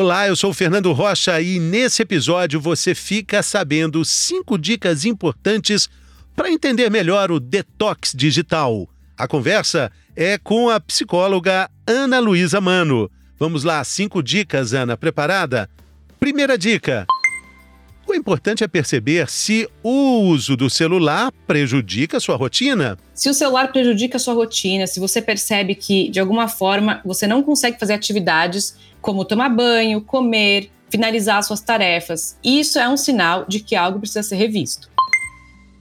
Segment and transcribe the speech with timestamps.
[0.00, 5.90] Olá, eu sou o Fernando Rocha e nesse episódio você fica sabendo cinco dicas importantes
[6.36, 8.88] para entender melhor o detox digital.
[9.16, 13.10] A conversa é com a psicóloga Ana Luísa Mano.
[13.40, 14.96] Vamos lá, cinco dicas, Ana.
[14.96, 15.68] Preparada?
[16.20, 17.04] Primeira dica.
[18.08, 22.96] O importante é perceber se o uso do celular prejudica a sua rotina.
[23.12, 27.26] Se o celular prejudica a sua rotina, se você percebe que, de alguma forma, você
[27.26, 33.44] não consegue fazer atividades como tomar banho, comer, finalizar suas tarefas, isso é um sinal
[33.46, 34.88] de que algo precisa ser revisto.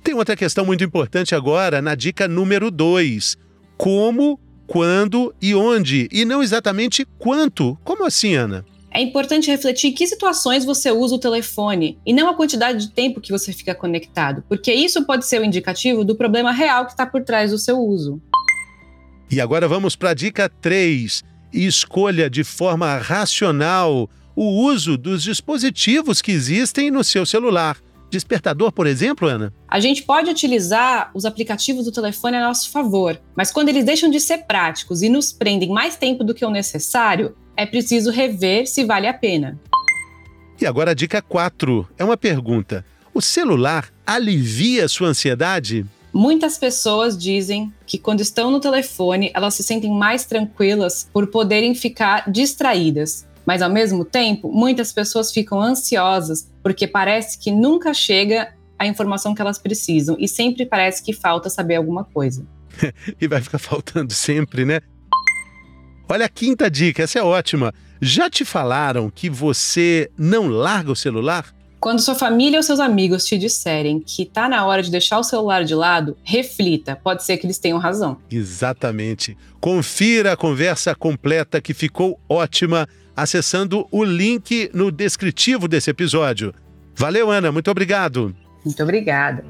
[0.04, 3.38] Tem outra questão muito importante agora na dica número 2.
[3.78, 4.38] Como,
[4.68, 7.78] quando e onde, e não exatamente quanto.
[7.86, 8.66] Como assim, Ana?
[8.98, 12.92] É importante refletir em que situações você usa o telefone e não a quantidade de
[12.92, 16.84] tempo que você fica conectado, porque isso pode ser o um indicativo do problema real
[16.84, 18.20] que está por trás do seu uso.
[19.30, 21.24] E agora vamos para a dica 3.
[21.54, 27.78] Escolha de forma racional o uso dos dispositivos que existem no seu celular.
[28.10, 29.54] Despertador, por exemplo, Ana?
[29.68, 34.10] A gente pode utilizar os aplicativos do telefone a nosso favor, mas quando eles deixam
[34.10, 38.68] de ser práticos e nos prendem mais tempo do que o necessário, é preciso rever
[38.68, 39.60] se vale a pena.
[40.62, 45.86] E agora a dica 4 é uma pergunta: o celular alivia sua ansiedade?
[46.14, 51.76] Muitas pessoas dizem que quando estão no telefone, elas se sentem mais tranquilas por poderem
[51.76, 53.28] ficar distraídas.
[53.46, 59.34] Mas ao mesmo tempo, muitas pessoas ficam ansiosas porque parece que nunca chega a informação
[59.34, 62.46] que elas precisam e sempre parece que falta saber alguma coisa.
[63.20, 64.82] e vai ficar faltando sempre, né?
[66.10, 67.74] Olha a quinta dica, essa é ótima.
[68.02, 71.54] Já te falaram que você não larga o celular?
[71.80, 75.24] Quando sua família ou seus amigos te disserem que está na hora de deixar o
[75.24, 78.18] celular de lado, reflita, pode ser que eles tenham razão.
[78.32, 79.38] Exatamente.
[79.60, 86.54] Confira a conversa completa que ficou ótima acessando o link no descritivo desse episódio.
[86.96, 88.36] Valeu, Ana, muito obrigado.
[88.66, 89.46] Muito obrigada.